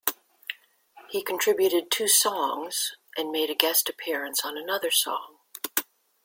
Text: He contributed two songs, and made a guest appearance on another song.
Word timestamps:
He 1.11 1.21
contributed 1.21 1.91
two 1.91 2.07
songs, 2.07 2.93
and 3.15 3.31
made 3.31 3.51
a 3.51 3.53
guest 3.53 3.87
appearance 3.87 4.43
on 4.43 4.57
another 4.57 4.89
song. 4.89 5.37